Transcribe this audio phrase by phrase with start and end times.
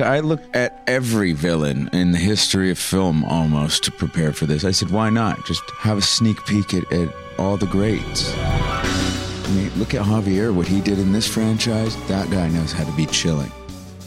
[0.00, 4.64] I looked at every villain in the history of film almost to prepare for this.
[4.64, 5.44] I said, why not?
[5.46, 8.34] Just have a sneak peek at, at all the greats.
[8.36, 11.96] I mean, look at Javier, what he did in this franchise.
[12.08, 13.50] That guy knows how to be chilling.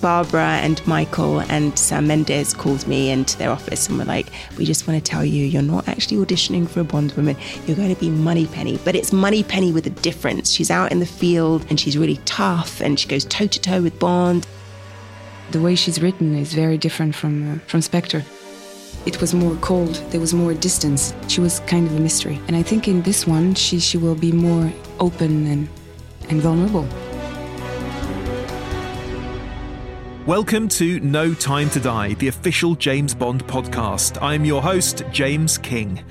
[0.01, 4.27] Barbara and Michael and Sam Mendes called me into their office and were like,
[4.57, 7.37] We just want to tell you, you're not actually auditioning for a Bond woman.
[7.67, 8.79] You're going to be Moneypenny.
[8.83, 10.51] But it's Moneypenny with a difference.
[10.51, 13.81] She's out in the field and she's really tough and she goes toe to toe
[13.81, 14.47] with Bond.
[15.51, 18.23] The way she's written is very different from, uh, from Spectre.
[19.05, 21.13] It was more cold, there was more distance.
[21.27, 22.39] She was kind of a mystery.
[22.47, 25.67] And I think in this one, she, she will be more open and,
[26.29, 26.87] and vulnerable.
[30.25, 34.19] Welcome to No Time to Die, the official James Bond podcast.
[34.21, 36.01] I'm your host, James King.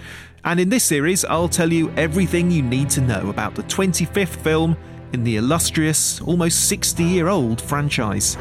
[0.44, 4.36] And in this series, I'll tell you everything you need to know about the 25th
[4.36, 4.76] film
[5.14, 8.36] in the illustrious, almost 60 year old franchise.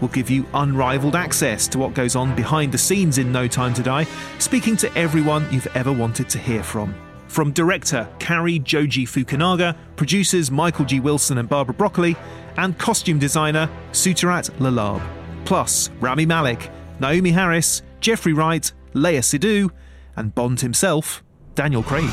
[0.00, 3.74] We'll give you unrivaled access to what goes on behind the scenes in No Time
[3.74, 4.06] to Die,
[4.38, 6.94] speaking to everyone you've ever wanted to hear from.
[7.28, 11.00] From director Cary Joji Fukunaga, producers Michael G.
[11.00, 12.16] Wilson and Barbara Broccoli,
[12.56, 15.02] and costume designer Suttirat Larlarb.
[15.44, 16.70] Plus, Rami Malek,
[17.00, 19.70] Naomie Harris, Jeffrey Wright, Léa Seydoux,
[20.16, 22.10] and Bond himself, Daniel Craig.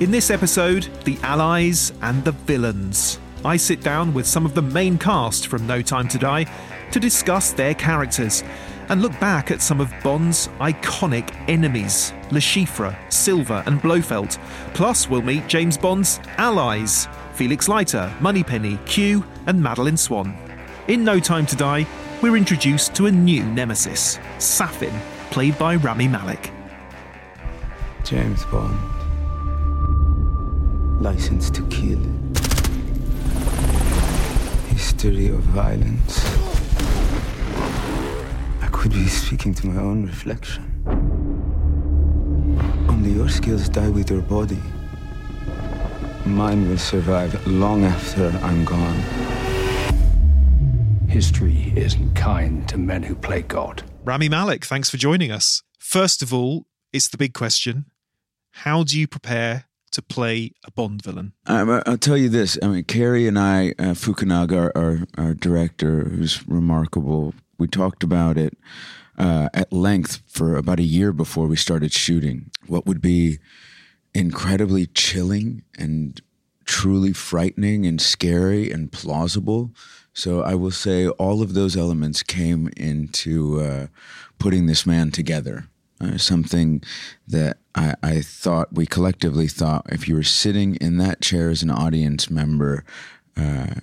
[0.00, 3.20] In this episode, the allies and the villains.
[3.44, 6.46] I sit down with some of the main cast from No Time to Die
[6.90, 8.42] to discuss their characters
[8.88, 14.38] and look back at some of Bond's iconic enemies Le Chiffre, Silva, and Blofeld.
[14.72, 20.34] Plus, we'll meet James Bond's allies Felix Leiter, Moneypenny, Q, and Madeleine Swann.
[20.88, 21.86] In No Time to Die,
[22.22, 24.98] we're introduced to a new nemesis, Safin,
[25.30, 26.50] played by Rami Malek.
[28.02, 28.99] James Bond.
[31.00, 31.98] License to kill.
[34.68, 36.22] History of violence
[38.60, 40.62] I could be speaking to my own reflection.
[42.86, 44.60] Only your skills die with your body.
[46.26, 49.00] Mine will survive long after I'm gone.
[51.08, 53.82] History isn't kind to men who play God.
[54.04, 55.62] Rami Malek, thanks for joining us.
[55.78, 57.86] First of all, it's the big question
[58.50, 61.32] How do you prepare to play a Bond villain?
[61.46, 62.58] Um, I'll tell you this.
[62.62, 68.02] I mean, Cary and I, uh, Fukunaga, our, our, our director, who's remarkable we talked
[68.02, 68.56] about it
[69.18, 72.50] uh, at length for about a year before we started shooting.
[72.66, 73.38] What would be
[74.14, 76.20] incredibly chilling and
[76.64, 79.72] truly frightening and scary and plausible.
[80.12, 83.86] So I will say all of those elements came into uh,
[84.38, 85.66] putting this man together.
[86.00, 86.82] Uh, something
[87.28, 91.62] that I, I, thought we collectively thought if you were sitting in that chair as
[91.62, 92.84] an audience member,
[93.36, 93.74] uh,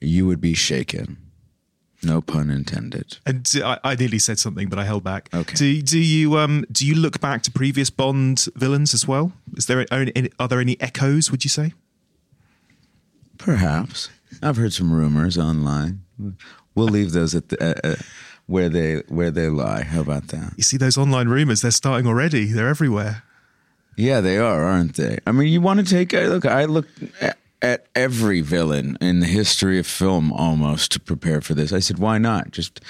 [0.00, 1.18] you would be shaken.
[2.02, 3.18] No pun intended.
[3.26, 5.28] And I, I, nearly said something, but I held back.
[5.32, 5.54] Okay.
[5.54, 9.32] Do, do you um do you look back to previous Bond villains as well?
[9.56, 11.30] Is there any, are there any echoes?
[11.30, 11.72] Would you say?
[13.38, 14.10] Perhaps.
[14.42, 16.02] I've heard some rumors online.
[16.74, 17.94] We'll leave those at the, uh, uh,
[18.46, 19.82] where they where they lie.
[19.82, 20.52] How about that?
[20.56, 21.62] You see those online rumors?
[21.62, 22.46] They're starting already.
[22.46, 23.22] They're everywhere.
[23.96, 25.18] Yeah, they are, aren't they?
[25.26, 26.44] I mean, you want to take a look.
[26.44, 26.86] I look
[27.62, 31.72] at every villain in the history of film almost to prepare for this.
[31.72, 32.50] I said, why not?
[32.50, 32.80] Just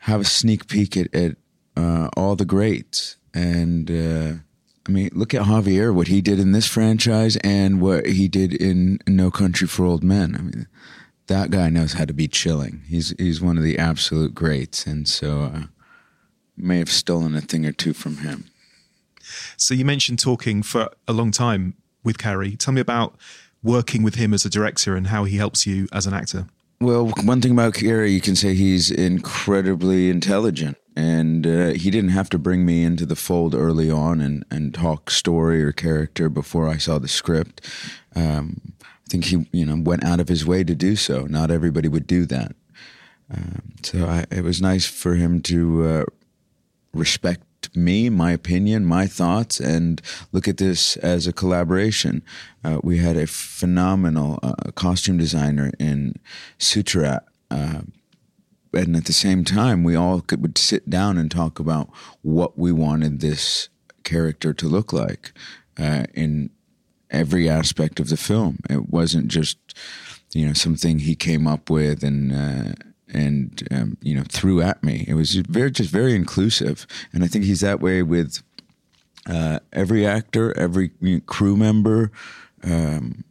[0.00, 1.36] have a sneak peek at, at
[1.76, 3.16] uh, all the greats.
[3.34, 4.40] And uh,
[4.86, 8.52] I mean, look at Javier, what he did in this franchise and what he did
[8.52, 10.34] in No Country for Old Men.
[10.34, 10.66] I mean,
[11.28, 12.82] that guy knows how to be chilling.
[12.88, 15.62] He's he's one of the absolute greats, and so uh,
[16.56, 18.46] may have stolen a thing or two from him.
[19.56, 21.74] So you mentioned talking for a long time
[22.04, 22.56] with Cary.
[22.56, 23.16] Tell me about
[23.62, 26.46] working with him as a director and how he helps you as an actor?
[26.80, 30.76] Well, one thing about Cary, you can say he's incredibly intelligent.
[30.94, 34.74] And uh, he didn't have to bring me into the fold early on and, and
[34.74, 37.66] talk story or character before I saw the script.
[38.14, 41.22] Um, I think he, you know, went out of his way to do so.
[41.22, 42.54] Not everybody would do that.
[43.32, 46.04] Um, so I, it was nice for him to uh,
[46.92, 47.42] respect
[47.74, 50.00] me, my opinion, my thoughts, and
[50.32, 52.22] look at this as a collaboration.
[52.64, 56.14] Uh, we had a phenomenal uh, costume designer in
[56.58, 57.22] Suttirat.
[57.50, 57.82] Uh,
[58.74, 61.90] and at the same time, we all could would sit down and talk about
[62.22, 63.68] what we wanted this
[64.02, 65.32] character to look like
[65.78, 66.50] uh, in
[67.10, 68.58] every aspect of the film.
[68.70, 69.58] It wasn't just
[70.32, 72.72] you know something he came up with and uh,
[73.12, 75.04] and um, you know threw at me.
[75.06, 78.42] It was very just very inclusive, and I think he's that way with
[79.26, 80.90] uh, every actor, every
[81.26, 82.10] crew member.
[82.64, 83.24] Um,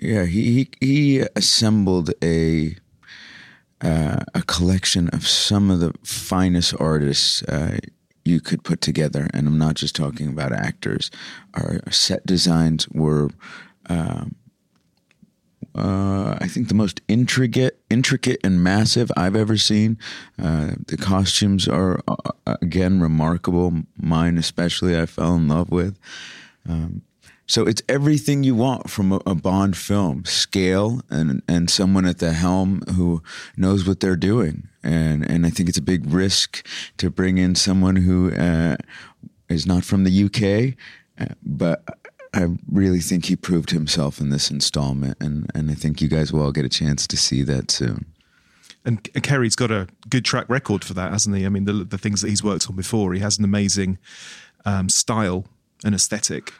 [0.00, 2.76] Yeah, he he, he assembled a
[3.82, 7.78] uh, a collection of some of the finest artists uh,
[8.24, 11.10] you could put together, and I'm not just talking about actors.
[11.54, 13.28] Our set designs were.
[13.90, 14.36] Um,
[15.80, 19.98] uh, I think the most intricate, intricate and massive I've ever seen.
[20.38, 23.72] Uh, the costumes are uh, again remarkable.
[23.96, 25.98] Mine, especially, I fell in love with.
[26.68, 27.02] Um,
[27.46, 32.18] so it's everything you want from a, a, Bond film: scale and and someone at
[32.18, 33.22] the helm who
[33.56, 34.68] knows what they're doing.
[34.82, 36.66] And and I think it's a big risk
[36.98, 38.76] to bring in someone who uh,
[39.48, 40.76] is not from the UK,
[41.18, 41.82] uh, but
[42.32, 46.32] I really think he proved himself in this installment, and and I think you guys
[46.32, 48.06] will all get a chance to see that soon.
[48.84, 51.44] And, Cary's got a good track record for that, hasn't he?
[51.44, 53.98] I mean, the the things that he's worked on before, he has an amazing
[54.64, 55.44] um, style
[55.84, 56.52] and aesthetic.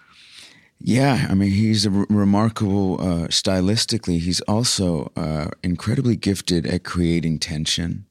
[0.82, 4.19] Yeah, I mean, he's a r- remarkable uh, stylistically.
[4.19, 8.06] He's also uh, incredibly gifted at creating tension,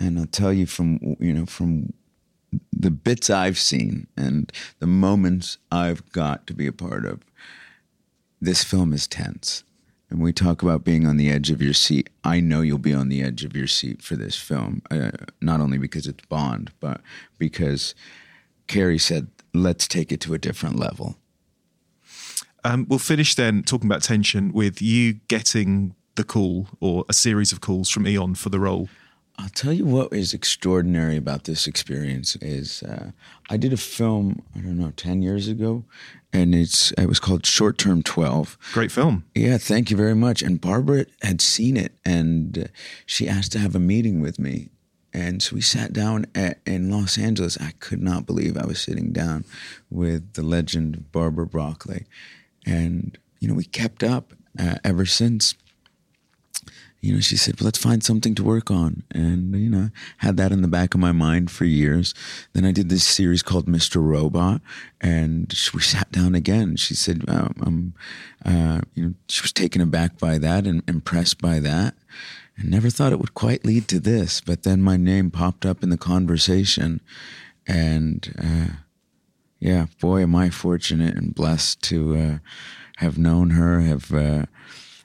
[0.00, 1.92] and I'll tell you from you know from
[2.84, 7.22] the bits I've seen and the moments I've got to be a part of,
[8.42, 9.64] this film is tense.
[10.10, 12.10] And we talk about being on the edge of your seat.
[12.24, 15.62] I know you'll be on the edge of your seat for this film, uh, not
[15.62, 17.00] only because it's Bond, but
[17.38, 17.94] because
[18.66, 21.16] Cary said, let's take it to a different level.
[22.64, 27.50] Um, we'll finish then talking about tension with you getting the call or a series
[27.50, 28.90] of calls from Eon for the role.
[29.38, 33.10] I'll tell you what is extraordinary about this experience is uh,
[33.50, 35.84] I did a film I don't know ten years ago,
[36.32, 38.56] and it's it was called Short Term Twelve.
[38.72, 39.24] Great film.
[39.34, 40.40] Yeah, thank you very much.
[40.42, 42.64] And Barbara had seen it, and uh,
[43.06, 44.68] she asked to have a meeting with me.
[45.12, 47.56] And so we sat down at, in Los Angeles.
[47.60, 49.44] I could not believe I was sitting down
[49.88, 52.06] with the legend Barbara Broccoli,
[52.64, 55.54] and you know we kept up uh, ever since
[57.04, 59.02] you know, she said, well, let's find something to work on.
[59.10, 62.14] And, you know, had that in the back of my mind for years.
[62.54, 64.02] Then I did this series called Mr.
[64.02, 64.62] Robot
[65.02, 66.76] and we sat down again.
[66.76, 67.94] She said, um, um,
[68.42, 71.94] uh, you know, she was taken aback by that and impressed by that.
[72.56, 74.40] And never thought it would quite lead to this.
[74.40, 77.02] But then my name popped up in the conversation.
[77.66, 78.76] And, uh,
[79.60, 82.38] yeah, boy, am I fortunate and blessed to, uh,
[82.96, 84.46] have known her, have, uh,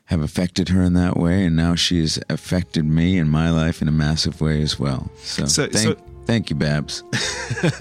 [0.10, 3.80] have affected her in that way, and now she has affected me in my life
[3.80, 5.12] in a massive way as well.
[5.18, 7.04] So, so thank, so, thank you, Babs.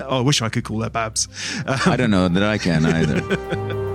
[0.00, 1.26] oh, I wish I could call her Babs.
[1.66, 3.22] Um, I don't know that I can either.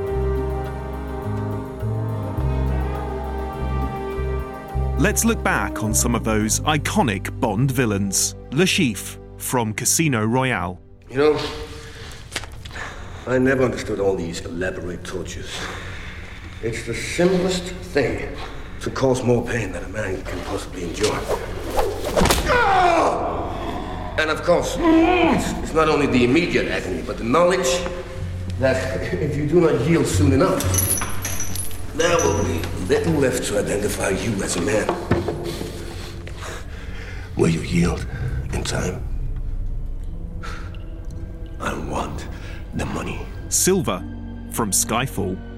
[5.00, 8.34] Let's look back on some of those iconic Bond villains.
[8.52, 10.80] Le Chiffre from Casino Royale.
[11.12, 11.40] You know,
[13.28, 15.56] I never understood all these elaborate tortures.
[16.64, 18.34] It's the simplest thing
[18.80, 21.20] to cause more pain than a man can possibly endure.
[22.48, 24.16] Ah!
[24.18, 27.68] And of course, it's, it's not only the immediate agony, but the knowledge
[28.60, 30.64] that if you do not yield soon enough,
[31.96, 34.88] there will be little left to identify you as a man.
[37.36, 38.08] Will you yield
[38.54, 39.06] in time?
[41.60, 42.26] I want
[42.76, 43.20] the money.
[43.50, 44.00] Silva
[44.52, 45.53] from Skyfall.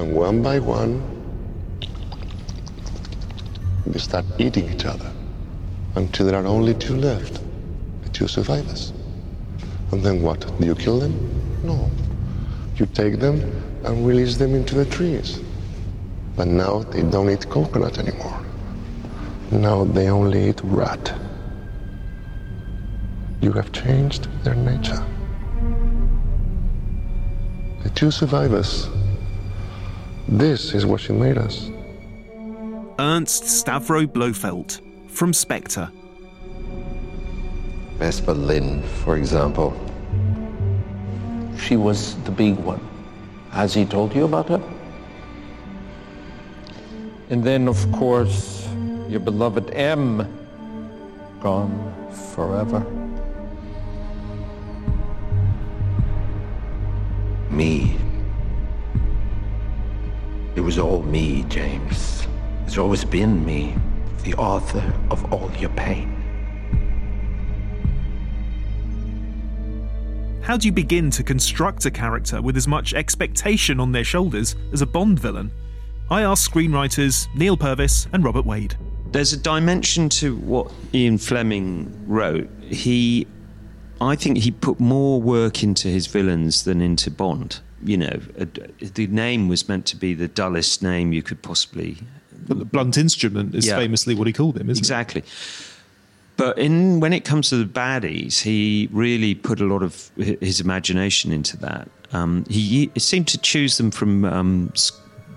[0.00, 1.02] And one by one,
[3.86, 5.12] they start eating each other
[5.94, 7.38] until there are only two left,
[8.02, 8.94] the two survivors.
[9.92, 10.40] And then what?
[10.58, 11.12] Do you kill them?
[11.62, 11.90] No.
[12.76, 13.42] You take them
[13.84, 15.38] and release them into the trees.
[16.34, 18.42] But now they don't eat coconut anymore.
[19.50, 21.12] Now they only eat rat.
[23.42, 25.04] You have changed their nature.
[27.82, 28.88] The two survivors
[30.30, 31.70] this is what she made us.
[32.98, 35.90] Ernst Stavro Blofeld from Spectre.
[37.98, 39.74] Vesper Lynd, for example.
[41.58, 42.80] She was the big one.
[43.50, 44.62] Has he told you about her?
[47.30, 48.68] And then, of course,
[49.08, 50.26] your beloved M,
[51.40, 51.94] gone
[52.34, 52.80] forever.
[57.50, 57.89] Me.
[60.80, 62.26] It all me, James.
[62.64, 63.76] It's always been me,
[64.24, 66.08] the author of all your pain.
[70.40, 74.56] How do you begin to construct a character with as much expectation on their shoulders
[74.72, 75.52] as a Bond villain?
[76.08, 78.74] I asked screenwriters Neal Purvis and Robert Wade.
[79.12, 82.48] There's a dimension to what Ian Fleming wrote.
[82.62, 83.26] He,
[84.00, 88.46] I think he put more work into his villains than into Bond you know, a,
[88.84, 91.98] the name was meant to be the dullest name you could possibly.
[92.48, 93.76] But the blunt instrument is Yeah.
[93.76, 94.86] famously what he called him, isn't it?
[94.86, 95.22] exactly.
[96.36, 100.58] But in when it comes to the baddies, he really put a lot of his
[100.60, 101.88] imagination into that.
[102.12, 104.72] Um, he, he seemed to choose them from um,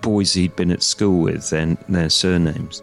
[0.01, 2.81] boys he'd been at school with and their surnames.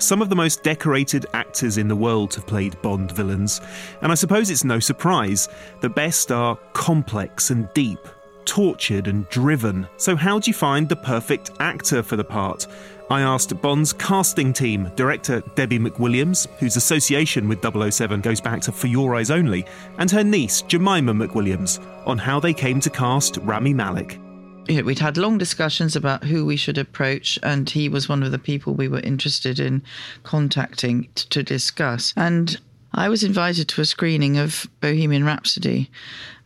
[0.00, 3.60] Some of the most decorated actors in the world have played Bond villains,
[4.00, 5.46] and I suppose it's no surprise.
[5.82, 7.98] The best are complex and deep,
[8.46, 9.86] tortured and driven.
[9.98, 12.66] So, how do you find the perfect actor for the part?
[13.10, 18.72] I asked Bond's casting team, director Debbie McWilliams, whose association with 007 goes back to
[18.72, 19.66] For Your Eyes Only,
[19.98, 24.18] and her niece Jemima McWilliams, on how they came to cast Rami Malek.
[24.68, 28.22] You know, we'd had long discussions about who we should approach, and he was one
[28.22, 29.82] of the people we were interested in
[30.22, 32.12] contacting t- to discuss.
[32.16, 32.58] And
[32.92, 35.90] I was invited to a screening of Bohemian Rhapsody,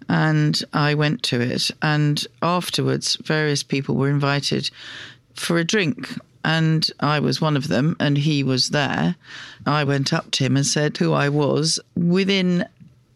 [0.09, 1.71] and I went to it.
[1.83, 4.71] And afterwards, various people were invited
[5.35, 6.09] for a drink.
[6.47, 9.16] And I was one of them, and he was there.
[9.64, 11.80] I went up to him and said who I was.
[11.97, 12.66] Within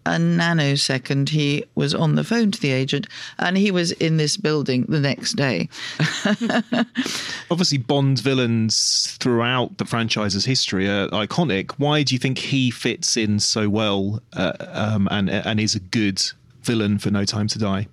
[0.08, 3.06] a nanosecond, he was on the phone to the agent,
[3.38, 5.68] and he was in this building the next day.
[7.50, 11.72] Obviously, Bond villains throughout the franchise's history are iconic.
[11.72, 15.80] Why do you think he fits in so well uh, um, and and is a
[15.80, 16.22] good
[16.62, 17.86] villain for No Time to Die?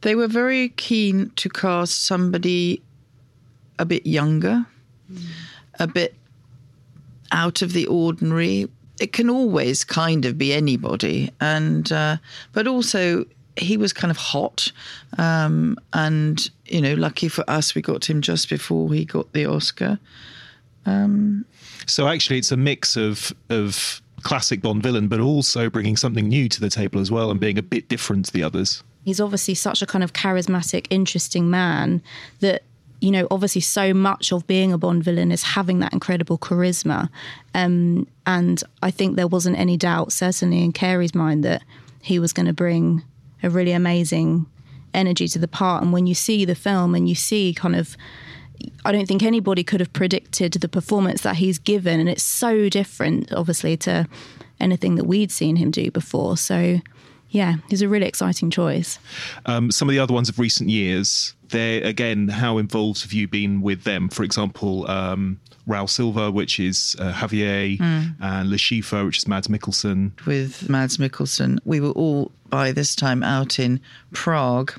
[0.00, 2.82] They were very keen to cast somebody
[3.78, 4.66] a bit younger,
[5.78, 6.14] a bit
[7.30, 8.68] out of the ordinary.
[9.02, 12.16] It can always kind of be anybody, and uh,
[12.52, 13.24] but also
[13.56, 14.72] he was kind of hot,
[15.18, 19.44] um, and you know, lucky for us, we got him just before he got the
[19.46, 19.98] Oscar.
[20.86, 21.44] Um,
[21.86, 26.48] So actually, it's a mix of of classic Bond villain, but also bringing something new
[26.48, 28.82] to the table as well, and being a bit different to the others.
[29.04, 32.00] he's obviously such a kind of charismatic, interesting man
[32.38, 32.62] that
[33.02, 37.08] you know, obviously, so much of being a Bond villain is having that incredible charisma.
[37.52, 41.64] Um, and I think there wasn't any doubt, certainly in Cary's mind, that
[42.00, 43.02] he was going to bring
[43.42, 44.46] a really amazing
[44.94, 45.82] energy to the part.
[45.82, 47.96] And when you see the film and you see kind of
[48.84, 52.68] I don't think anybody could have predicted the performance that he's given, and it's so
[52.68, 54.06] different, obviously, to
[54.60, 56.36] anything that we'd seen him do before.
[56.36, 56.80] So,
[57.32, 58.98] yeah, he's a really exciting choice.
[59.46, 63.26] Um, some of the other ones of recent years, they're again, how involved have you
[63.26, 64.08] been with them?
[64.08, 68.14] For example, um, Raoul Silva, which is uh, Javier, Mm.
[68.20, 70.12] and Le Chiffre, which is Mads Mikkelsen.
[70.26, 71.58] with Mads Mikkelsen.
[71.64, 73.80] We were all by this time out in
[74.12, 74.72] Prague.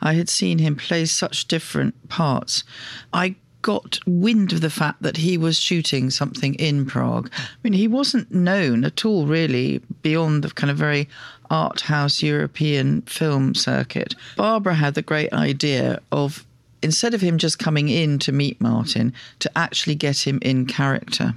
[0.00, 2.64] I had seen him play such different parts.
[3.12, 7.30] I got wind of the fact that he was shooting something in Prague.
[7.32, 11.08] I mean, he wasn't known at all, really, beyond the kind of very
[11.50, 14.14] art house European film circuit.
[14.36, 16.44] Barbara had the great idea of
[16.82, 21.34] instead of him just coming in to meet Martin, to actually get him in character.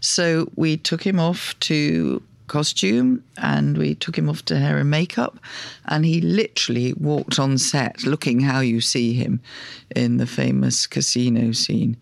[0.00, 4.90] So we took him off to costume and we took him off to hair and
[4.90, 5.38] makeup
[5.86, 9.40] and he literally walked on set looking how you see him
[9.94, 11.96] in the famous casino scene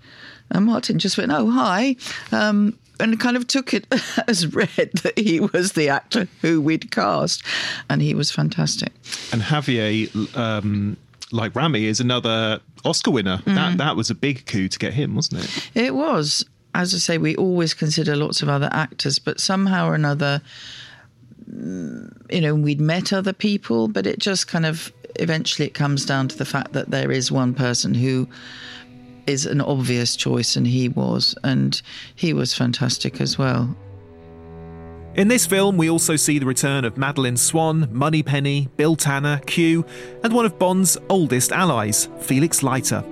[0.51, 1.97] and martin just went oh hi
[2.33, 3.87] um, and kind of took it
[4.29, 7.43] as read that he was the actor who we'd cast
[7.91, 8.93] and he was fantastic
[9.33, 10.97] And Javier, um,
[11.33, 13.39] like Rami, is another Oscar winner.
[13.39, 13.55] Mm-hmm.
[13.55, 15.71] That that was a big coup to get him, wasn't it?
[15.75, 16.45] It was.
[16.75, 20.43] As I say, we always consider lots of other actors, but somehow or another,
[21.47, 26.27] you know, we'd met other people, but it just kind of eventually it comes down
[26.29, 28.29] to the fact that there is one person who
[29.27, 31.81] is an obvious choice, and he was, and
[32.15, 33.75] he was fantastic as well.
[35.15, 39.85] In this film, we also see the return of Madeleine Swann, Moneypenny, Bill Tanner, Q,
[40.25, 43.05] and one of Bond's oldest allies, Felix Leiter.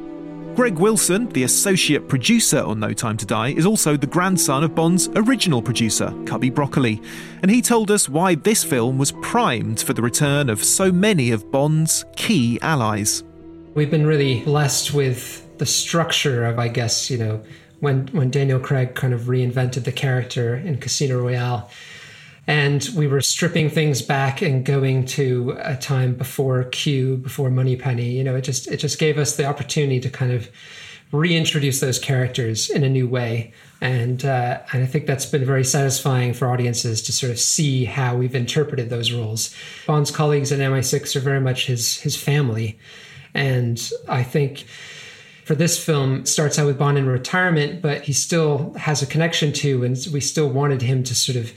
[0.54, 4.74] Gregg Wilson, the associate producer on No Time to Die, is also the grandson of
[4.74, 7.00] Bond's original producer, Cubby Broccoli,
[7.40, 11.30] and he told us why this film was primed for the return of so many
[11.30, 13.24] of Bond's key allies.
[13.74, 17.42] We've been really blessed with the structure of, I guess, you know,
[17.80, 21.70] when when Daniel Craig kind of reinvented the character in Casino Royale,
[22.46, 28.10] and we were stripping things back and going to a time before Q, before Moneypenny.
[28.10, 30.48] You know, it just it just gave us the opportunity to kind of
[31.12, 33.52] reintroduce those characters in a new way.
[33.80, 37.84] And uh, and I think that's been very satisfying for audiences to sort of see
[37.84, 39.54] how we've interpreted those roles.
[39.86, 42.78] Bond's colleagues at MI6 are very much his his family,
[43.34, 44.64] and I think
[45.44, 49.52] for this film starts out with Bond in retirement, but he still has a connection
[49.52, 51.52] to, and we still wanted him to sort of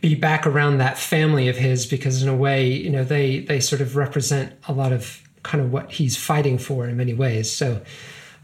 [0.00, 3.60] be back around that family of his because in a way, you know, they they
[3.60, 7.50] sort of represent a lot of kind of what he's fighting for in many ways.
[7.50, 7.80] So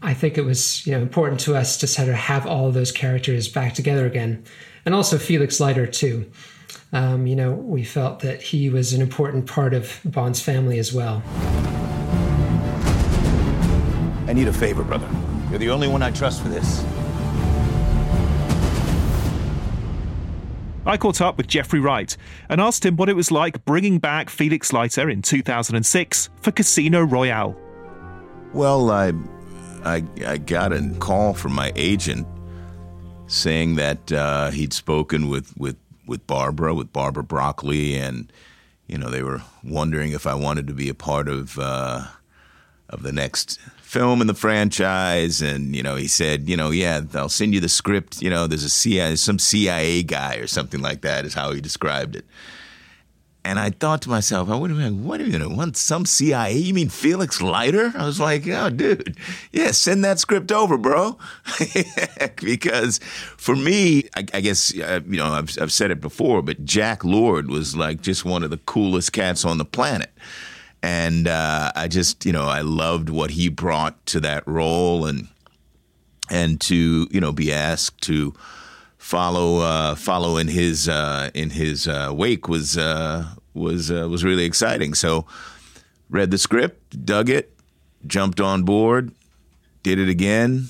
[0.01, 2.73] I think it was, you know, important to us to sort of have all of
[2.73, 4.43] those characters back together again.
[4.85, 6.29] And also Felix Leiter too.
[6.93, 10.93] Um, you know, we felt that he was an important part of Bond's family as
[10.93, 11.23] well.
[14.27, 15.09] I need a favor, brother.
[15.49, 16.83] You're the only one I trust for this.
[20.85, 22.15] I caught up with Jeffrey Wright
[22.49, 27.01] and asked him what it was like bringing back Felix Leiter in 2006 for Casino
[27.03, 27.57] Royale.
[28.53, 29.13] Well, I,
[29.83, 32.27] I, I got a call from my agent
[33.27, 38.31] saying that uh, he'd spoken with, with, with Barbara, with Barbara Broccoli, and
[38.87, 42.05] you know they were wondering if I wanted to be a part of uh,
[42.89, 45.41] of the next film in the franchise.
[45.41, 48.21] And, you know, he said, you know, yeah, I'll send you the script.
[48.21, 51.61] You know, there's a CIA, some CIA guy or something like that is how he
[51.61, 52.25] described it.
[53.45, 55.77] And I thought to myself, oh, what do you what to want?
[55.77, 56.57] Some CIA?
[56.57, 57.93] You mean Felix Leiter?
[57.95, 59.17] I was like, oh, dude,
[59.51, 61.19] yeah, send that script over, bro.
[62.41, 62.97] because
[63.37, 67.05] for me, I, I guess, uh, you know, I've, I've said it before, but Jack
[67.05, 70.11] Lord was like just one of the coolest cats on the planet
[70.85, 75.27] and uh, I just you know I loved what he brought to that role and
[76.29, 78.35] and to you know be asked to
[78.99, 83.25] follow uh, follow in his uh, in his uh, wake was uh,
[83.55, 84.93] was uh, was really exciting.
[84.93, 85.25] So
[86.07, 87.51] read the script, dug it,
[88.05, 89.11] jumped on board,
[89.81, 90.67] did it again,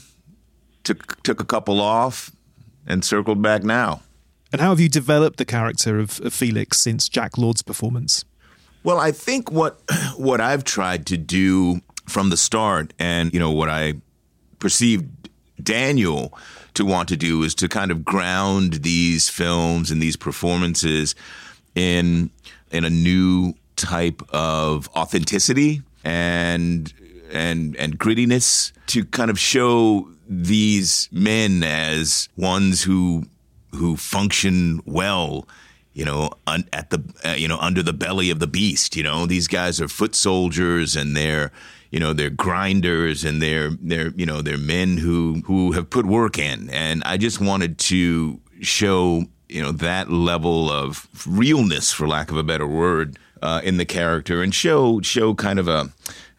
[0.86, 2.32] took took a couple off,
[2.88, 4.02] and circled back now.
[4.54, 8.24] And how have you developed the character of, of Felix since Jack Lord's performance?
[8.86, 9.82] Well, I think what
[10.16, 13.96] what I've tried to do from the start, and you know what I
[14.60, 15.10] perceived
[15.62, 16.38] Daniel
[16.76, 21.16] to want to do is to kind of ground these films and these performances
[21.74, 22.30] in
[22.72, 26.94] in a new type of authenticity and
[27.32, 33.24] and and grittiness to kind of show these men as ones who
[33.72, 35.48] who function well
[35.96, 38.96] you know, un, at the uh, you know under the belly of the beast.
[38.96, 41.52] You know, these guys are foot soldiers and they're
[41.90, 46.06] you know they're grinders and they're they're you know they're men who who have put
[46.06, 46.70] work in.
[46.70, 52.38] And I just wanted to show you know that level of realness, for lack of
[52.38, 55.90] a better word, uh, in the character, and show show kind of a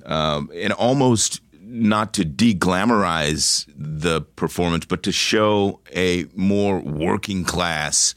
[0.05, 8.15] um, an almost not to deglamorize the performance, but to show a more working class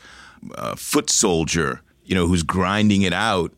[0.75, 3.54] foot soldier, you know, who's grinding it out,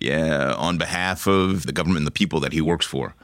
[0.00, 3.14] yeah, on behalf of the government and the people that he works for.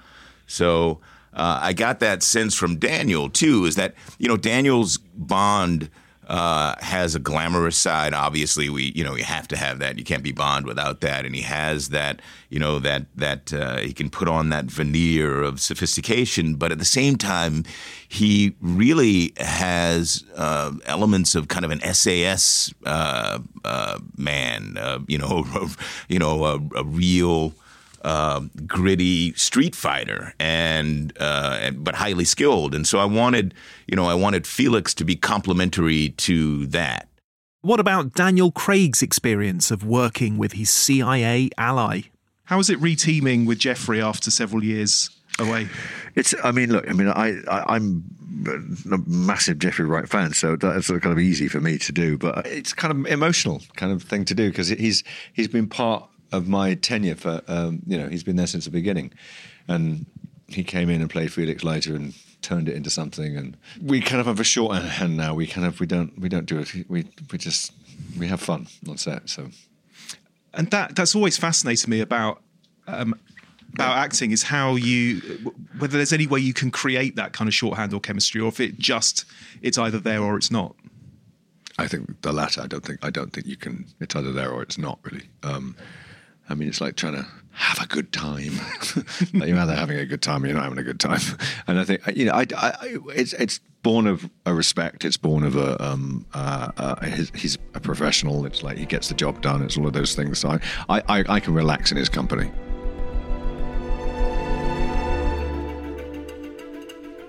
[0.47, 1.01] So
[1.33, 3.67] uh, I got that sense from Daniel too.
[3.67, 5.91] Is that you know Daniel's Bond
[6.27, 8.13] uh, has a glamorous side.
[8.13, 9.99] Obviously, we you know you have to have that.
[9.99, 11.25] You can't be Bond without that.
[11.25, 15.43] And he has that you know that that uh, he can put on that veneer
[15.43, 17.65] of sophistication, but at the same time,
[18.09, 24.77] he really has uh, elements of kind of an SAS uh, uh, man.
[24.79, 25.45] Uh, you know,
[26.09, 27.55] you know, a, a real
[28.07, 32.73] uh, gritty street fighter and, uh, and, but highly skilled.
[32.73, 33.53] And so I wanted,
[33.89, 37.09] you know, I wanted Felix to be complementary to that.
[37.63, 42.03] What about Daniel Craig's experience of working with his CIA ally?
[42.45, 45.69] How is was it reteaming with Jeffrey after several years away?
[46.15, 46.33] It's.
[46.45, 46.89] I mean, look.
[46.89, 48.05] I mean, I, I am
[48.93, 52.17] a massive Jeffrey Wright fan, so that's kind of easy for me to do.
[52.17, 56.09] But it's kind of emotional kind of thing to do because he's he's been part
[56.33, 59.13] of my tenure for um, you know he's been there since the beginning,
[59.69, 60.07] and
[60.49, 63.37] he came in and played Felix Leiter and turned it into something.
[63.37, 65.35] And we kind of have a shorthand now.
[65.35, 66.73] We kind of we don't we don't do it.
[66.89, 67.73] We we just
[68.19, 69.29] we have fun on set.
[69.29, 69.49] So,
[70.55, 72.43] and that that's always fascinated me about.
[72.87, 73.19] Um,
[73.75, 75.21] about acting is how you
[75.79, 78.59] whether there's any way you can create that kind of shorthand or chemistry or if
[78.59, 79.27] it just
[79.61, 80.75] it's either there or it's not
[81.79, 82.63] I think the latter.
[82.63, 83.05] I don't think.
[83.05, 83.87] I don't think you can.
[84.01, 84.99] It's either there or it's not.
[85.03, 85.29] Really.
[85.43, 85.77] Um,
[86.49, 88.53] I mean, it's like trying to have a good time.
[89.33, 91.21] you're either having a good time or you're not having a good time.
[91.67, 95.05] And I think you know, I, I, it's it's born of a respect.
[95.05, 98.47] It's born of a um, uh, uh, he's, he's, a professional.
[98.47, 99.63] It's like he gets the job done.
[99.63, 100.39] It's all of those things.
[100.39, 102.51] So I, I, I can relax in his company.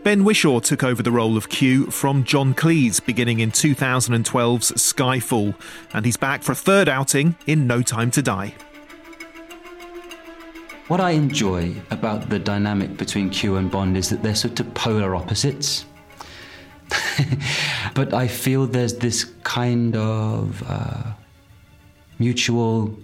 [0.03, 5.53] Ben Whishaw took over the role of Q from John Cleese beginning in 2012's Skyfall,
[5.93, 8.55] and he's back for a third outing in No Time to Die.
[10.87, 14.73] What I enjoy about the dynamic between Q and Bond is that they're sort of
[14.73, 15.85] polar opposites.
[17.93, 21.11] but I feel there's this kind of uh,
[22.19, 22.97] mutual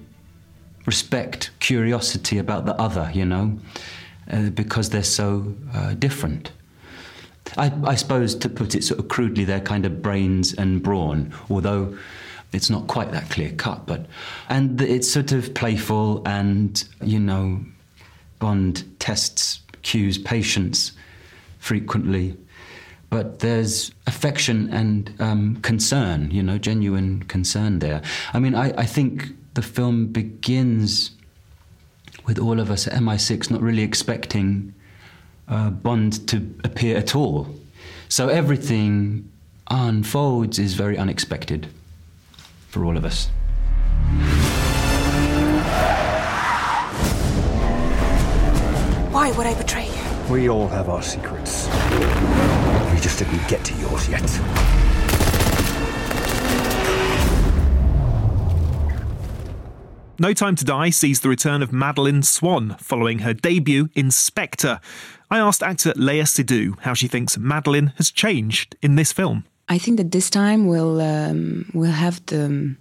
[0.86, 3.60] respect, curiosity about the other, you know,
[4.32, 6.54] uh, because they're so uh, different.
[7.58, 11.34] I, I, suppose, to put it sort of crudely, they're kind of brains and brawn,
[11.50, 11.98] although
[12.54, 13.86] it's not quite that clear cut.
[13.86, 14.06] But
[14.48, 17.60] and it's sort of playful, and you know,
[18.44, 20.92] Bond tests Q's patience
[21.60, 22.36] frequently,
[23.10, 28.02] but there's affection and um, concern, you know, genuine concern there.
[28.34, 31.12] I mean, I, I think the film begins
[32.26, 34.74] with all of us at MI6 not really expecting
[35.48, 37.48] uh, Bond to appear at all.
[38.10, 39.32] So everything
[39.70, 41.70] unfolds is very unexpected
[42.68, 43.30] for all of us.
[49.24, 50.34] Why would I betray you?
[50.34, 51.68] We all have our secrets.
[52.92, 54.22] We just didn't get to yours yet.
[60.20, 64.82] No Time to Die sees the return of Madeleine Swann following her debut in Spectre.
[65.32, 69.46] I asked actor Léa Seydoux how she thinks Madeleine has changed in this film.
[69.70, 72.76] I think that this time we'll um, we'll have the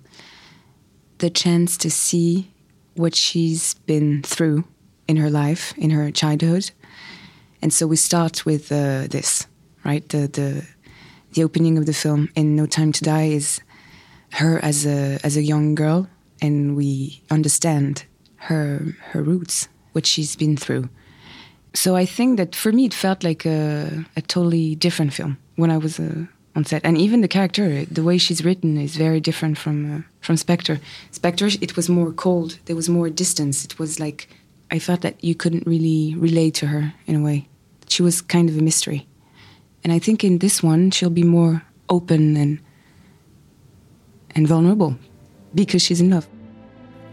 [1.18, 2.50] the chance to see
[2.96, 4.64] what she's been through
[5.08, 6.70] in her life, in her childhood,
[7.60, 9.46] and so we start with uh, this,
[9.84, 10.08] right?
[10.08, 10.66] The the
[11.34, 13.60] the opening of the film in No Time to Die is
[14.32, 16.08] her as a as a young girl
[16.42, 18.04] and we understand
[18.36, 20.88] her her roots, what she's been through.
[21.74, 25.70] So I think that for me it felt like a, a totally different film when
[25.70, 29.20] I was uh, on set, and even the character, the way she's written, is very
[29.20, 30.80] different from uh, from Spectre.
[31.12, 32.58] Spectre, it was more cold.
[32.64, 33.64] There was more distance.
[33.64, 34.28] It was like
[34.72, 37.46] I felt that you couldn't really relate to her in a way.
[37.88, 39.06] She was kind of a mystery,
[39.84, 42.58] and I think in this one she'll be more open and
[44.34, 44.96] and vulnerable
[45.54, 46.26] because she's in love.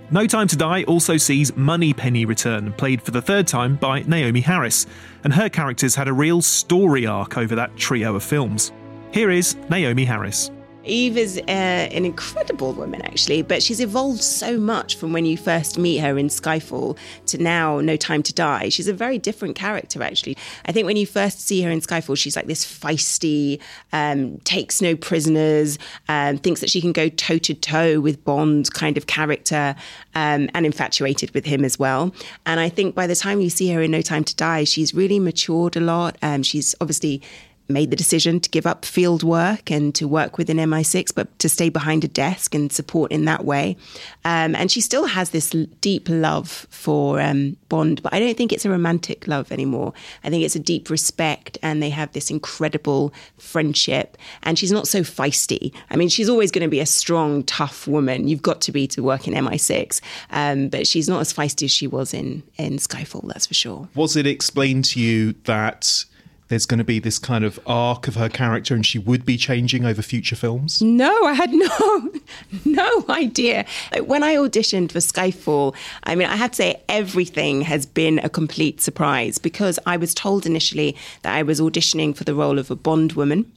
[0.09, 4.41] No Time to Die also sees Moneypenny return, played for the third time by Naomie
[4.41, 4.87] Harris,
[5.25, 8.71] and her characters had a real story arc over that trio of films.
[9.11, 10.49] Here is Naomie Harris.
[10.85, 15.37] Eve is uh, an incredible woman, actually, but she's evolved so much from when you
[15.37, 18.69] first meet her in Skyfall to now, No Time to Die.
[18.69, 20.37] She's a very different character, actually.
[20.65, 23.59] I think when you first see her in Skyfall, she's like this feisty,
[23.91, 28.73] um, takes no prisoners, um, thinks that she can go toe to toe with Bond
[28.73, 29.75] kind of character,
[30.15, 32.13] um, and infatuated with him as well.
[32.45, 34.93] And I think by the time you see her in No Time to Die, she's
[34.93, 36.17] really matured a lot.
[36.21, 37.21] Um, she's obviously
[37.69, 41.47] made the decision to give up field work and to work within MI6, but to
[41.47, 43.77] stay behind a desk and support in that way.
[44.25, 45.51] Um, and she still has this
[45.81, 49.93] deep love for um, Bond, but I don't think it's a romantic love anymore.
[50.23, 54.17] I think it's a deep respect, and they have this incredible friendship.
[54.43, 55.73] And she's not so feisty.
[55.89, 58.27] I mean, she's always going to be a strong, tough woman.
[58.27, 60.01] You've got to be to work in MI6,
[60.31, 63.27] um, but she's not as feisty as she was in in Skyfall.
[63.27, 63.87] That's for sure.
[63.95, 66.05] Was it explained to you that?
[66.49, 69.37] There's going to be this kind of arc of her character and she would be
[69.37, 70.81] changing over future films?
[70.81, 72.11] No, I had no
[72.65, 73.65] no idea.
[74.03, 78.29] When I auditioned for Skyfall, I mean, I have to say everything has been a
[78.29, 82.69] complete surprise because I was told initially that I was auditioning for the role of
[82.69, 83.51] a Bond woman.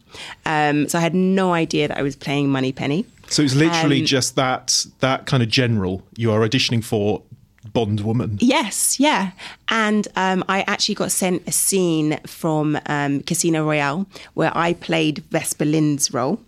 [0.44, 3.06] Um, so I had no idea that I was playing Moneypenny.
[3.28, 7.22] So it's literally um, just that that kind of general you are auditioning for
[7.72, 8.38] Bond woman.
[8.40, 9.30] Yes, yeah.
[9.68, 15.18] And um, I actually got sent a scene from um, Casino Royale where I played
[15.30, 16.40] Vesper Lynd's role.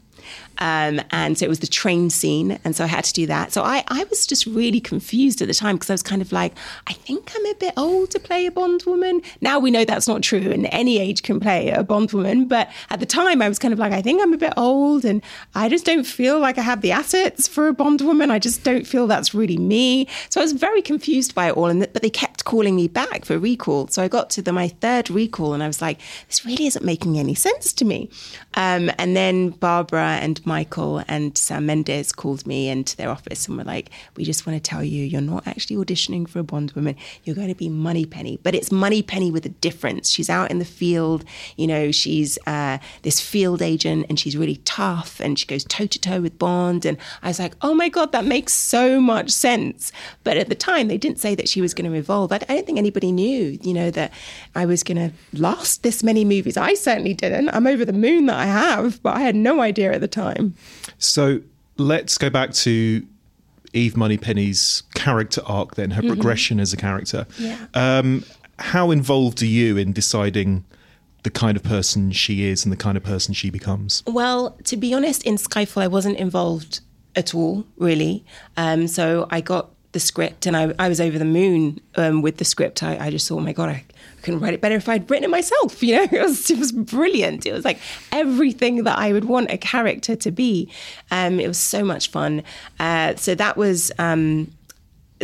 [0.58, 2.58] Um, and so it was the train scene.
[2.64, 3.52] And so I had to do that.
[3.52, 6.32] So I, I was just really confused at the time because I was kind of
[6.32, 6.54] like,
[6.86, 9.20] I think I'm a bit old to play a Bond woman.
[9.40, 12.46] Now we know that's not true and any age can play a Bond woman.
[12.46, 15.04] But at the time I was kind of like, I think I'm a bit old
[15.04, 15.22] and
[15.54, 18.30] I just don't feel like I have the assets for a Bond woman.
[18.30, 20.08] I just don't feel that's really me.
[20.30, 21.66] So I was very confused by it all.
[21.66, 23.88] And but they kept calling me back for recall.
[23.88, 26.84] So I got to the, my third recall and I was like, this really isn't
[26.84, 28.10] making any sense to me.
[28.54, 33.56] Um, and then Barbara and Michael and Sam Mendes called me into their office and
[33.56, 36.72] were like, "We just want to tell you, you're not actually auditioning for a Bond
[36.72, 36.96] woman.
[37.24, 40.10] You're going to be Moneypenny, but it's Moneypenny with a difference.
[40.10, 41.24] She's out in the field.
[41.56, 45.86] You know, she's uh, this field agent, and she's really tough, and she goes toe
[45.86, 49.30] to toe with Bond." And I was like, "Oh my god, that makes so much
[49.30, 49.92] sense."
[50.24, 52.32] But at the time, they didn't say that she was going to evolve.
[52.32, 54.12] I, I don't think anybody knew, you know, that
[54.54, 56.56] I was going to last this many movies.
[56.56, 57.48] I certainly didn't.
[57.50, 60.33] I'm over the moon that I have, but I had no idea at the time
[60.34, 60.54] time.
[60.98, 61.40] So
[61.76, 63.06] let's go back to
[63.72, 66.12] Eve Moneypenny's character arc, then her mm-hmm.
[66.12, 67.26] progression as a character.
[67.38, 67.66] Yeah.
[67.74, 68.24] Um,
[68.58, 70.64] how involved are you in deciding
[71.24, 74.02] the kind of person she is and the kind of person she becomes?
[74.06, 76.80] Well, to be honest, in Skyfall, I wasn't involved
[77.16, 78.24] at all, really.
[78.56, 82.36] Um, so I got the script and I, I was over the moon um, with
[82.36, 82.82] the script.
[82.82, 83.84] I, I, just thought, oh my God, I
[84.24, 85.82] couldn't write it better if I'd written it myself.
[85.84, 87.44] You know, it was, it was brilliant.
[87.44, 87.78] It was like
[88.10, 90.70] everything that I would want a character to be.
[91.10, 92.42] Um, it was so much fun.
[92.80, 94.50] Uh, so that was um,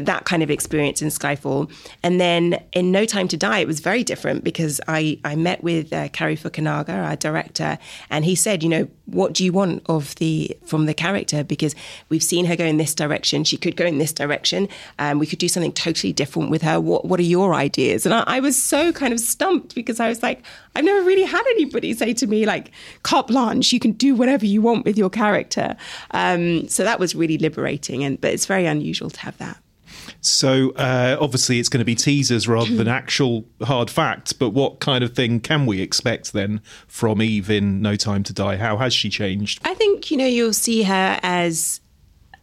[0.07, 1.71] that kind of experience in Skyfall.
[2.03, 5.63] And then in No Time to Die, it was very different because I, I met
[5.63, 7.79] with uh, Cary Fukunaga, our director,
[8.11, 11.43] and he said, you know, what do you want of the from the character?
[11.43, 11.75] Because
[12.09, 13.45] we've seen her go in this direction.
[13.45, 14.69] She could go in this direction.
[14.99, 16.81] Um, we could do something totally different with her.
[16.81, 18.07] What What are your ideas?
[18.07, 20.43] And I, I was so kind of stumped because I was like,
[20.77, 22.71] I've never really had anybody say to me like,
[23.03, 25.77] "Carte blanche, you can do whatever you want with your character."
[26.13, 29.59] Um, so that was really liberating, and but it's very unusual to have that.
[30.21, 34.33] So uh, obviously, it's going to be teasers rather than actual hard facts.
[34.33, 38.33] But what kind of thing can we expect then from Eve in No Time to
[38.33, 38.57] Die?
[38.57, 39.61] How has she changed?
[39.65, 41.81] I think you know you'll see her as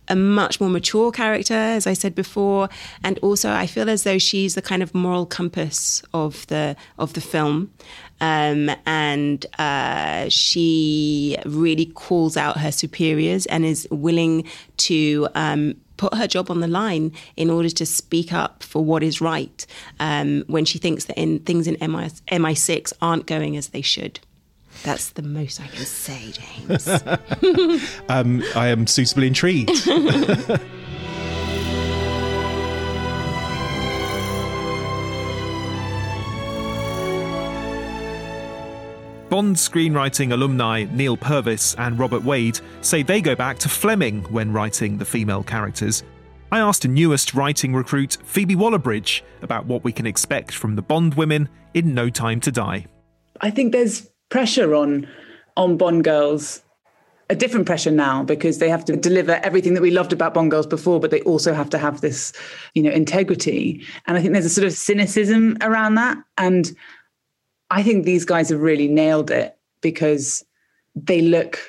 [0.07, 2.69] a much more mature character, as I said before,
[3.03, 7.13] and also I feel as though she's the kind of moral compass of the of
[7.13, 7.71] the film.
[8.19, 14.45] Um, and uh, she really calls out her superiors and is willing
[14.77, 19.03] to um, put her job on the line in order to speak up for what
[19.03, 19.65] is right
[19.99, 24.19] um, when she thinks that in, things in MI, MI6 aren't going as they should.
[24.83, 26.87] That's the most I can say, James.
[28.09, 29.71] um, I am suitably intrigued.
[39.29, 44.53] Bond screenwriting alumni Neal Purvis and Robert Wade say they go back to Fleming when
[44.53, 46.03] writing the female characters.
[46.49, 50.81] I asked a newest writing recruit, Phoebe Waller-Bridge, about what we can expect from the
[50.81, 52.85] Bond women in No Time to Die.
[53.41, 55.09] I think there's pressure on
[55.57, 56.61] on Bond girls,
[57.29, 60.51] a different pressure now because they have to deliver everything that we loved about Bond
[60.51, 62.31] girls before, but they also have to have this,
[62.75, 63.83] you know, integrity.
[64.05, 66.17] And I think there's a sort of cynicism around that.
[66.37, 66.71] And
[67.69, 70.45] I think these guys have really nailed it because
[70.95, 71.59] they look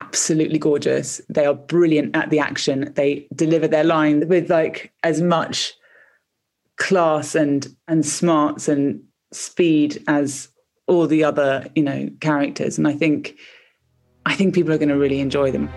[0.00, 1.20] absolutely gorgeous.
[1.28, 2.92] They are brilliant at the action.
[2.94, 5.74] They deliver their line with like as much
[6.76, 10.48] class and and smarts and speed as
[10.86, 12.78] all the other, you know, characters.
[12.78, 13.36] And I think
[14.26, 15.68] I think people are going to really enjoy them.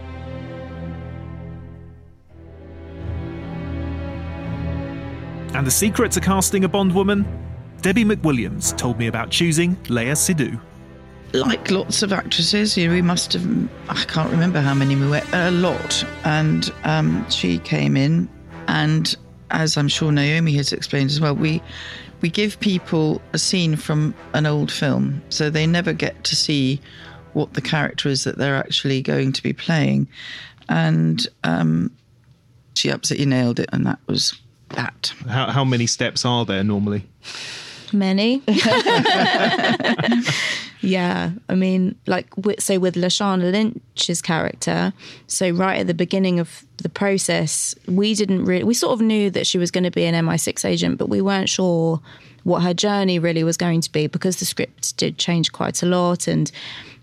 [5.56, 7.43] And the secret to casting a Bond woman?
[7.84, 10.58] Debbie McWilliams told me about choosing Léa Seydoux.
[11.34, 13.46] Like lots of actresses, you know, we must have,
[13.90, 16.06] I can't remember how many we went, a lot.
[16.24, 18.30] And um, she came in,
[18.70, 19.14] and
[19.52, 21.62] as I'm sure Naomi has explained as well, we
[22.22, 26.80] we give people a scene from an old film, so they never get to see
[27.34, 30.08] what the character is that they're actually going to be playing.
[30.70, 31.92] And um,
[32.76, 35.14] she absolutely nailed it, and that was that.
[35.28, 37.04] How, how many steps are there normally?
[37.94, 38.42] Many.
[40.82, 42.28] yeah, I mean, like
[42.60, 44.94] so with Lashana Lynch's character.
[45.28, 48.64] So right at the beginning of the process, we didn't really.
[48.64, 51.22] We sort of knew that she was going to be an MI6 agent, but we
[51.22, 52.02] weren't sure
[52.44, 55.86] what her journey really was going to be because the script did change quite a
[55.86, 56.52] lot and.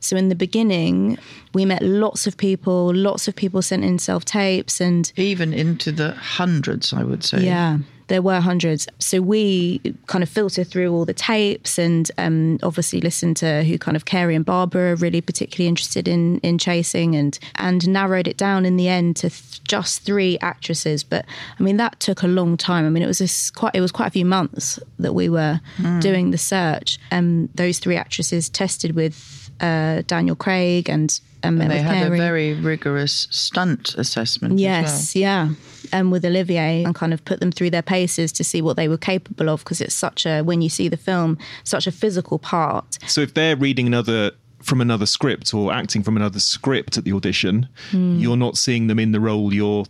[0.03, 1.19] So in the beginning,
[1.53, 5.93] we met lots of people, lots of people sent in self tapes and even into
[5.93, 7.45] the hundreds, I would say.
[7.45, 8.89] Yeah there were hundreds.
[8.99, 13.79] So we kind of filter through all the tapes and um, obviously listen to who
[13.79, 18.27] kind of Cary and Barbara are really particularly interested in in chasing and and narrowed
[18.27, 21.05] it down in the end to th- just three actresses.
[21.05, 21.25] But
[21.59, 22.85] I mean that took a long time.
[22.85, 25.61] I mean it was a, quite it was quite a few months that we were
[25.79, 26.01] mm.
[26.01, 26.99] doing the search.
[27.13, 31.95] And um, those three actresses tested with uh, Daniel Craig and and, and they had
[31.95, 32.19] Cary.
[32.19, 34.59] a very rigorous stunt assessment.
[34.59, 35.21] Yes, well.
[35.23, 35.49] yeah.
[35.93, 38.89] And with Olivier, and kind of put them through their paces to see what they
[38.89, 42.39] were capable of, because it's such a when you see the film, such a physical
[42.39, 42.99] part.
[43.07, 47.13] So if they're reading another from another script or acting from another script at the
[47.13, 48.21] audition, mm.
[48.21, 49.87] you're not seeing them in the role you're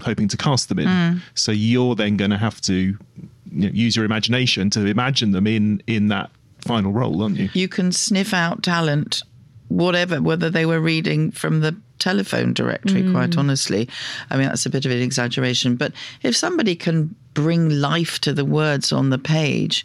[0.00, 0.88] hoping to cast them in.
[0.88, 1.20] Mm.
[1.34, 2.96] So you're then going to have to you
[3.50, 6.30] know, use your imagination to imagine them in in that
[6.60, 7.50] final role, aren't you?
[7.52, 9.22] You can sniff out talent
[9.68, 13.12] whatever, whether they were reading from the telephone directory, mm.
[13.12, 13.88] quite honestly.
[14.30, 15.76] I mean, that's a bit of an exaggeration.
[15.76, 19.84] But if somebody can bring life to the words on the page,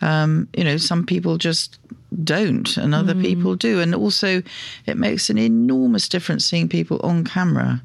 [0.00, 1.78] um, you know, some people just
[2.24, 3.22] don't and other mm.
[3.22, 3.80] people do.
[3.80, 4.42] And also,
[4.86, 7.82] it makes an enormous difference seeing people on camera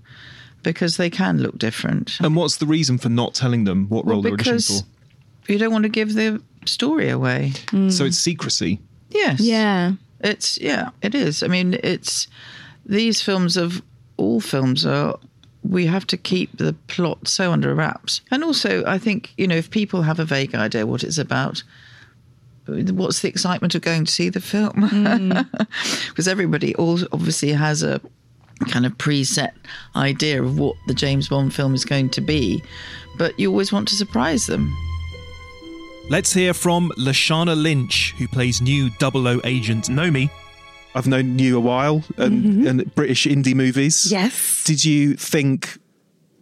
[0.63, 2.17] because they can look different.
[2.19, 5.51] And what's the reason for not telling them what role well, they're auditioning for?
[5.51, 7.51] You don't want to give the story away.
[7.67, 7.91] Mm.
[7.91, 8.79] So it's secrecy.
[9.11, 9.39] Yes.
[9.39, 9.93] Yeah.
[10.21, 11.43] It's yeah, it is.
[11.43, 12.27] I mean, it's
[12.85, 13.81] these films of
[14.17, 15.17] all films are
[15.63, 18.21] we have to keep the plot so under wraps.
[18.31, 21.63] And also, I think, you know, if people have a vague idea what it's about,
[22.67, 24.73] what's the excitement of going to see the film?
[24.73, 25.47] Mm.
[26.09, 27.99] Because everybody all obviously has a
[28.69, 29.51] kind of preset
[29.95, 32.63] idea of what the James Bond film is going to be,
[33.17, 34.73] but you always want to surprise them.
[36.07, 40.29] Let's hear from Lashana Lynch, who plays new 00 agent Nomi.
[40.93, 44.11] I've known you a while and, and British indie movies.
[44.11, 44.63] Yes.
[44.63, 45.79] Did you think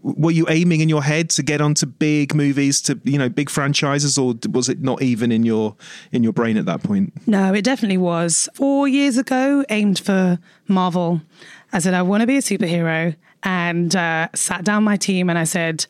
[0.02, 3.50] were you aiming in your head to get onto big movies to you know big
[3.50, 5.78] franchises or was it not even in your
[6.12, 8.50] in your brain at that point No, it definitely was.
[8.54, 11.22] Four years ago, aimed for Marvel.
[11.72, 15.40] I said, I want to be a superhero and uh, sat down my team and
[15.40, 15.86] I said,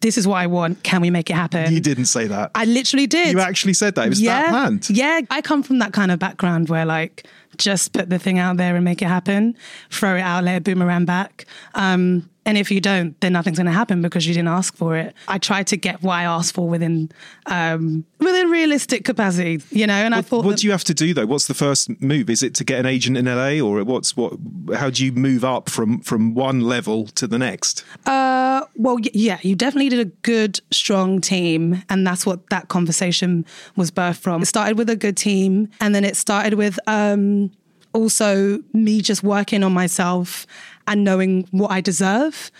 [0.00, 0.82] This is what I want.
[0.84, 1.72] Can we make it happen?
[1.72, 3.32] you didn't say that I literally did.
[3.32, 6.18] you actually said that it was that planned Yeah, I come from that kind of
[6.18, 9.56] background where like just put the thing out there and make it happen,
[9.90, 11.46] throw it out, let it boomerang back.
[11.74, 14.96] Um, and if you don't, then nothing's going to happen because you didn't ask for
[14.96, 15.14] it.
[15.28, 17.10] I tried to get what I asked for within
[17.46, 19.94] um, within realistic capacity, you know.
[19.94, 22.30] And I thought, what that- do you have to do though what's the first move
[22.30, 24.32] is it to get an agent in LA or what's what
[24.74, 29.38] how do you move up from from one level to the next Uh, well, yeah,
[29.42, 33.44] you definitely did a good, strong team, and that's what that conversation
[33.76, 34.42] was birthed from.
[34.42, 37.50] It started with a good team, and then it started with um,
[37.92, 40.46] also me just working on myself
[40.88, 42.50] and knowing what I deserve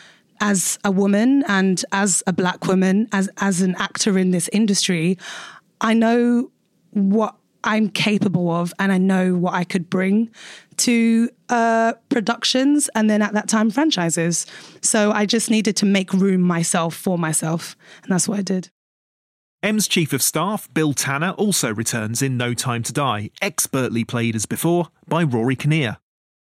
[0.41, 5.19] as a woman and as a black woman, as as an actor in this industry.
[5.81, 6.51] I know
[6.91, 10.31] what I'm capable of, and I know what I could bring
[10.79, 14.47] to uh, productions and then at that time franchises.
[14.81, 18.71] So I just needed to make room myself for myself, and that's what I did.
[19.61, 24.37] M's chief of staff, Bill Tanner, also returns in No Time to Die, expertly played
[24.37, 25.99] as before by Rory Kinnear.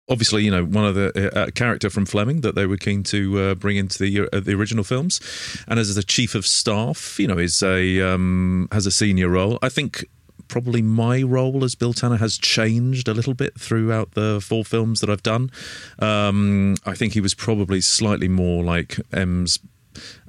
[0.08, 3.38] Obviously, you know, one of the uh, character from Fleming that they were keen to
[3.38, 5.20] uh, bring into the uh, the original films,
[5.66, 9.58] and as the chief of staff, you know, is a um, has a senior role.
[9.62, 10.04] I think
[10.48, 15.00] probably my role as Bill Tanner has changed a little bit throughout the four films
[15.00, 15.50] that I've done.
[15.98, 19.58] Um, I think he was probably slightly more like M's.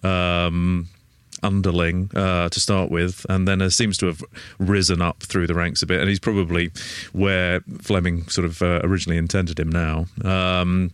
[0.03, 0.87] Um,
[1.43, 4.23] underling uh, to start with, and then uh, seems to have
[4.59, 5.99] risen up through the ranks a bit.
[5.99, 6.71] And he's probably
[7.13, 10.05] where Fleming sort of uh, originally intended him now.
[10.23, 10.91] Um,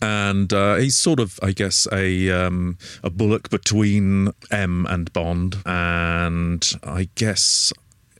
[0.00, 5.56] and uh, he's sort of, I guess, a um, a bullock between M and Bond.
[5.64, 7.72] And I guess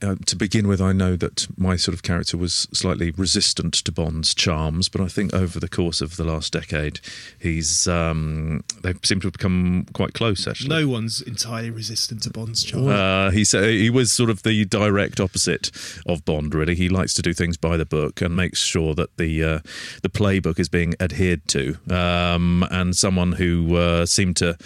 [0.03, 3.91] uh, to begin with, I know that my sort of character was slightly resistant to
[3.91, 6.99] Bond's charms, but I think over the course of the last decade,
[7.39, 10.47] he's um, they seem to have become quite close.
[10.47, 12.87] Actually, No one's entirely resistant to Bond's charms.
[12.87, 15.71] uh, he said he was sort of the direct opposite
[16.05, 16.53] of Bond.
[16.53, 19.59] Really, he likes to do things by the book and makes sure that the uh,
[20.01, 21.77] the playbook is being adhered to.
[21.89, 24.57] Um, and someone who uh, seemed to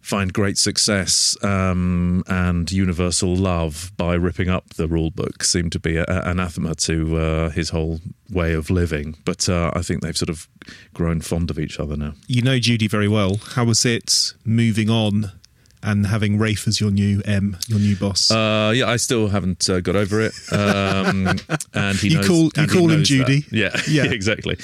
[0.00, 5.78] find great success um, and universal love by ripping up the rule book seemed to
[5.80, 9.16] be a, a- anathema to uh, his whole way of living.
[9.24, 10.48] But uh, I think they've sort of
[10.94, 12.14] grown fond of each other now.
[12.26, 13.36] You know Judy very well.
[13.54, 15.32] How was it moving on
[15.82, 18.30] and having Rafe as your new M, your new boss?
[18.30, 20.32] Uh, yeah, I still haven't uh, got over it.
[20.52, 21.28] Um,
[21.74, 23.26] and he You knows, call- you call him knows that.
[23.26, 23.44] Judy?
[23.52, 24.04] Yeah, Yeah.
[24.10, 24.56] exactly.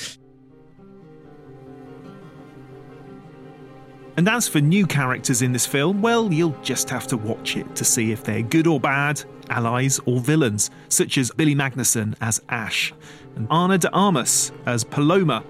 [4.16, 7.74] And as for new characters in this film, well, you'll just have to watch it
[7.74, 12.40] to see if they're good or bad, allies or villains, such as Billy Magnuson as
[12.48, 12.94] Ash
[13.35, 15.42] and Ana de Armas as Paloma.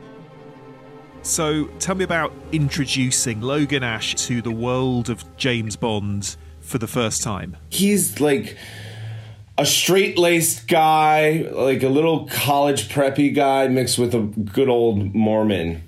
[1.21, 6.87] So tell me about introducing Logan Ash to the world of James Bond for the
[6.87, 7.59] first time.
[7.69, 8.57] He's like
[9.59, 15.15] a straight laced guy, like a little college preppy guy mixed with a good old
[15.15, 15.83] Mormon.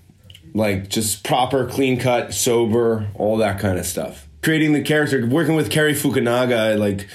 [0.56, 4.26] Like just proper, clean cut, sober, all that kind of stuff.
[4.42, 7.08] Creating the character, working with Cary Fukunaga, like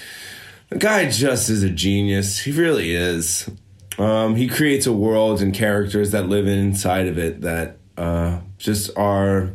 [0.69, 2.39] the guy just is a genius.
[2.39, 3.49] He really is.
[3.97, 8.95] Um, he creates a world and characters that live inside of it that uh, just
[8.97, 9.53] are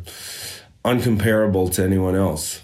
[0.85, 2.61] uncomparable to anyone else.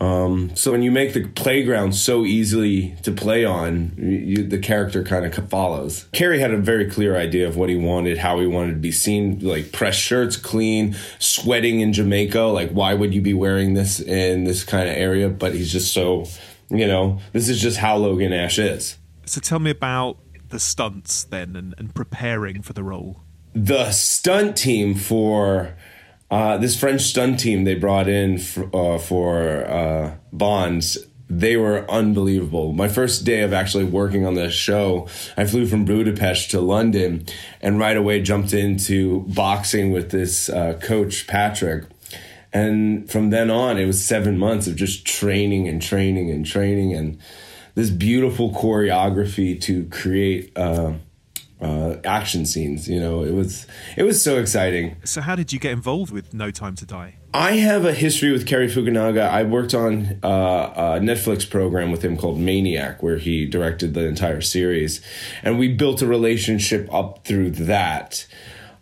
[0.00, 5.04] Um, so when you make the playground so easily to play on, you, the character
[5.04, 6.06] kind of follows.
[6.12, 8.92] Cary had a very clear idea of what he wanted, how he wanted to be
[8.92, 12.40] seen, like press shirts, clean, sweating in Jamaica.
[12.40, 15.28] Like, why would you be wearing this in this kind of area?
[15.28, 16.24] But he's just so,
[16.70, 18.96] you know, this is just how Logan Ash is.
[19.26, 20.16] So tell me about
[20.48, 23.20] the stunts then and, and preparing for the role.
[23.54, 25.74] the stunt team for
[26.30, 30.98] uh, this French stunt team they brought in for, uh, for uh, Bonds.
[31.28, 32.72] They were unbelievable.
[32.72, 37.24] My first day of actually working on the show, I flew from Budapest to London
[37.60, 41.84] and right away jumped into boxing with this uh, coach, Patrick.
[42.52, 46.94] And from then on, it was seven months of just training and training and training
[46.94, 47.20] and
[47.76, 50.56] this beautiful choreography to create
[51.60, 52.88] uh, action scenes.
[52.88, 54.96] You know, it was it was so exciting.
[55.04, 57.16] So, how did you get involved with No Time to Die?
[57.32, 59.28] I have a history with Cary Fukunaga.
[59.28, 64.06] I worked on uh, a Netflix program with him called Maniac, where he directed the
[64.06, 65.00] entire series,
[65.42, 68.26] and we built a relationship up through that.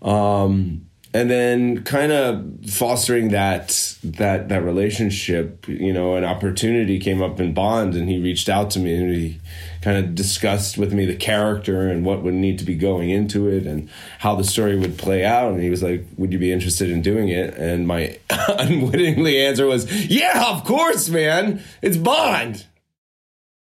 [0.01, 7.23] Um, and then kind of fostering that that that relationship you know an opportunity came
[7.23, 9.41] up in bond and he reached out to me and he
[9.81, 13.49] kind of discussed with me the character and what would need to be going into
[13.49, 13.89] it and
[14.19, 15.53] how the story would play out.
[15.53, 17.55] And he was like would you be interested in doing it?
[17.55, 21.63] And my unwittingly answer was yeah of course man.
[21.81, 22.67] It's bond.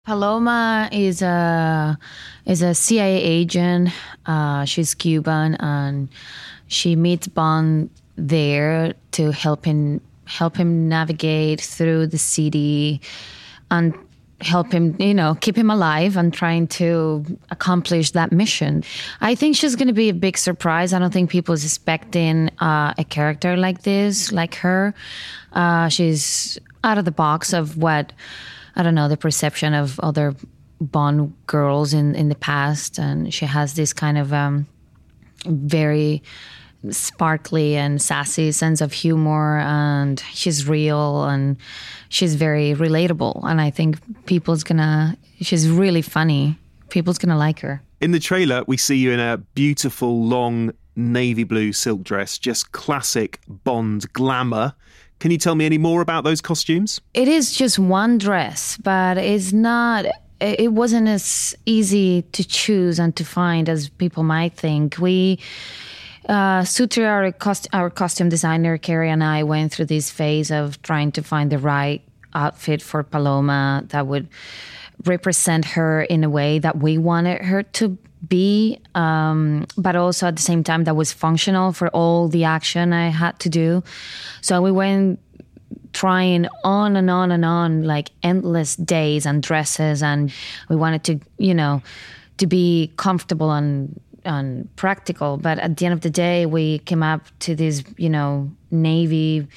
[0.04, 1.98] Paloma is a
[2.46, 3.90] is a CIA agent.
[4.26, 6.10] Uh, she's Cuban, and
[6.72, 13.02] she meets Bond there to help him help him navigate through the city
[13.70, 13.94] and
[14.40, 18.84] help him, you know, keep him alive and trying to accomplish that mission.
[19.20, 20.94] I think she's going to be a big surprise.
[20.94, 24.94] I don't think people is expecting uh, a character like this, like her.
[25.52, 28.14] Uh, she's out of the box of what
[28.78, 30.34] I don't know the perception of other
[30.80, 34.66] Bond girls in in the past, and she has this kind of um,
[35.46, 36.24] very
[36.90, 41.58] sparkly and sassy sense of humor and she's real and
[42.10, 46.58] she's very relatable and i think people's gonna she's really funny
[46.90, 51.44] people's gonna like her In the trailer, we see you in a beautiful, long navy
[51.46, 54.74] blue silk dress, just classic Bond glamour.
[55.20, 57.00] Can you tell me any more about those costumes?
[57.14, 60.06] it is just one dress but it's not
[60.40, 65.38] it wasn't as easy to choose and to find as people might think we
[66.30, 66.66] uh,
[66.98, 71.24] our, cost- our costume designer, Carrie and I went through this phase of trying to
[71.24, 72.02] find the right
[72.34, 74.28] outfit for Paloma that would
[75.06, 77.98] represent her in a way that we wanted her to
[78.28, 82.94] be, um, but also at the same time that was functional for all the action
[82.94, 83.84] I had to do.
[84.42, 85.20] So we went
[85.94, 90.32] trying on and on and on, like endless days and dresses, and
[90.70, 91.82] we wanted to, you know,
[92.38, 95.38] to be comfortable and and practical.
[95.38, 99.48] But at the end of the day, we came up to this, you know, navy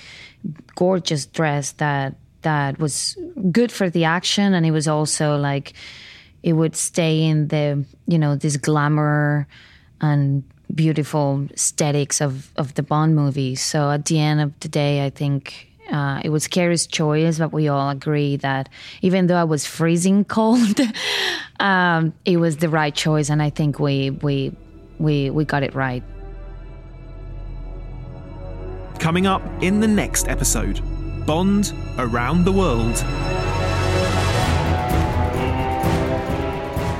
[0.74, 3.16] gorgeous dress that that was
[3.50, 5.72] good for the action, and it was also like
[6.42, 9.46] it would stay in the, you know, this glamour
[10.00, 10.44] and
[10.74, 13.62] beautiful aesthetics of of the Bond movies.
[13.62, 17.52] So at the end of the day, I think uh, it was Cary's choice, but
[17.52, 18.68] we all agree that
[19.02, 20.80] even though I was freezing cold,
[21.60, 24.52] um, it was the right choice, and I think we we
[24.98, 26.02] we we got it right.
[28.98, 30.80] Coming up in the next episode
[31.26, 33.04] Bond Around the World.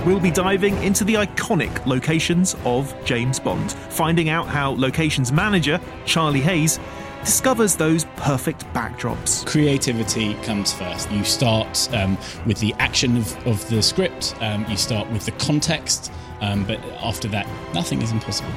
[0.07, 5.81] We'll be diving into the iconic locations of James Bond, finding out how locations manager
[6.05, 6.79] Charlie Hayes
[7.25, 9.47] discovers those perfect backdrops.
[9.47, 11.11] Creativity comes first.
[11.11, 15.33] You start um, with the action of, of the script, um, you start with the
[15.33, 18.51] context, um, but after that, nothing is impossible.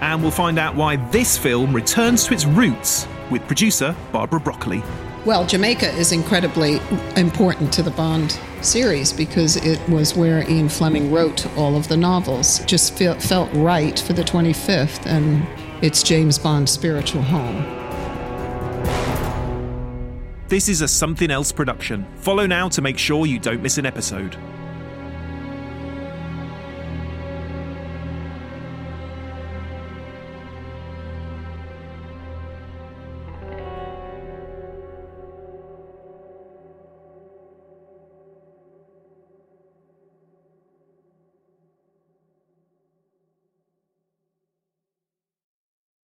[0.00, 4.82] And we'll find out why this film returns to its roots with producer Barbara Broccoli.
[5.24, 6.80] Well, Jamaica is incredibly
[7.16, 11.96] important to the Bond series because it was where Ian Fleming wrote all of the
[11.96, 12.60] novels.
[12.64, 15.46] Just feel, felt right for the 25th, and
[15.84, 17.79] it's James Bond's spiritual home.
[20.50, 22.04] This is a Something Else production.
[22.16, 24.36] Follow now to make sure you don't miss an episode.